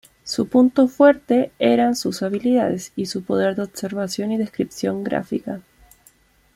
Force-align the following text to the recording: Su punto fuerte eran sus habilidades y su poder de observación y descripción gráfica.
Su 0.23 0.47
punto 0.49 0.87
fuerte 0.87 1.51
eran 1.59 1.95
sus 1.95 2.23
habilidades 2.23 2.91
y 2.95 3.05
su 3.05 3.23
poder 3.23 3.55
de 3.55 3.61
observación 3.61 4.31
y 4.31 4.37
descripción 4.37 5.03
gráfica. 5.03 5.61